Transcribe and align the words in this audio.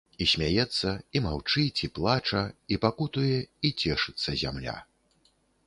І 0.25 0.27
смяецца, 0.33 0.93
і 1.19 1.21
маўчыць, 1.25 1.79
і 1.89 1.91
плача, 1.99 2.41
і 2.77 2.81
пакутуе, 2.87 3.37
і 3.69 3.73
цешыцца 3.85 4.29
зямля. 4.47 4.77